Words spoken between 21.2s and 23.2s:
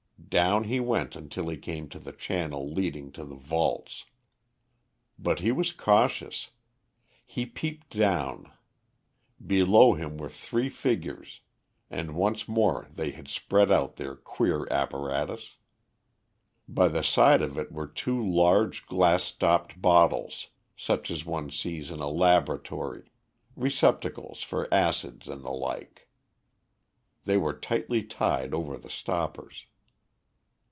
one sees in a laboratory,